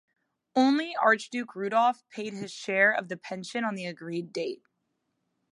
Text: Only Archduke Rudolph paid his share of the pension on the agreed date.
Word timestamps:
Only 0.55 0.95
Archduke 0.95 1.55
Rudolph 1.55 2.03
paid 2.09 2.33
his 2.33 2.51
share 2.51 2.91
of 2.91 3.07
the 3.07 3.17
pension 3.17 3.63
on 3.63 3.75
the 3.75 3.85
agreed 3.85 4.33
date. 4.33 4.63